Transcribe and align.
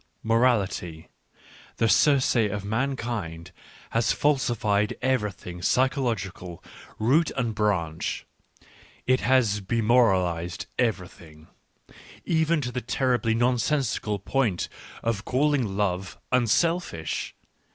Morality, 0.33 1.09
the 1.77 1.87
Circe 1.87 2.35
of 2.35 2.65
mankind, 2.65 3.51
has 3.91 4.11
falsified 4.13 4.97
everything 4.99 5.61
psychological, 5.61 6.63
root 6.97 7.29
and 7.37 7.53
branch— 7.53 8.25
it 9.05 9.19
has 9.19 9.61
bemoralised 9.61 10.65
everything, 10.79 11.49
even 12.25 12.61
to 12.61 12.71
the 12.71 12.81
terribly 12.81 13.35
nonsensical 13.35 14.17
point 14.17 14.69
of 15.03 15.23
callingiove 15.23 16.17
"unselfish." 16.31 17.35